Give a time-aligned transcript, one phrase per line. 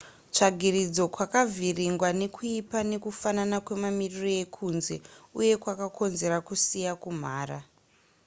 [0.33, 4.95] tsvagiridzo kwakavhiringwa nekuipa nekufanana kwemamiriro ekunze
[5.39, 7.59] uko kwakakonzera kusiya kumhara